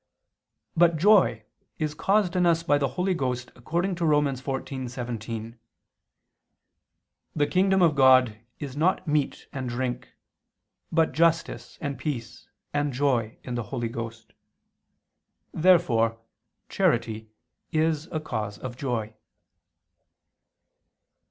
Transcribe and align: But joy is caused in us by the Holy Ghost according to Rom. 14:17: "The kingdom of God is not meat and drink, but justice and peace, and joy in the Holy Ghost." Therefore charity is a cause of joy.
But 0.75 0.97
joy 0.97 1.43
is 1.77 1.93
caused 1.93 2.35
in 2.35 2.47
us 2.47 2.63
by 2.63 2.79
the 2.79 2.87
Holy 2.97 3.13
Ghost 3.13 3.51
according 3.53 3.93
to 3.97 4.05
Rom. 4.07 4.25
14:17: 4.25 5.57
"The 7.35 7.45
kingdom 7.45 7.83
of 7.83 7.93
God 7.93 8.39
is 8.59 8.75
not 8.75 9.07
meat 9.07 9.45
and 9.53 9.69
drink, 9.69 10.15
but 10.91 11.11
justice 11.11 11.77
and 11.79 11.99
peace, 11.99 12.49
and 12.73 12.91
joy 12.91 13.37
in 13.43 13.53
the 13.53 13.61
Holy 13.69 13.89
Ghost." 13.89 14.33
Therefore 15.53 16.17
charity 16.67 17.29
is 17.71 18.07
a 18.11 18.19
cause 18.19 18.57
of 18.57 18.75
joy. 18.75 19.13